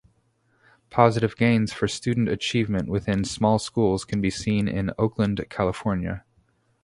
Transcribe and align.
Positive 0.89 1.35
gains 1.37 1.73
for 1.73 1.87
student 1.87 2.27
achievement 2.27 2.89
within 2.89 3.23
small 3.23 3.59
schools 3.59 4.03
can 4.03 4.19
be 4.19 4.31
seen 4.31 4.67
in 4.67 4.89
Oakland 4.97 5.45
California. 5.51 6.25